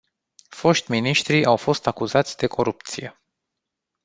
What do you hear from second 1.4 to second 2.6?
au fost acuzați de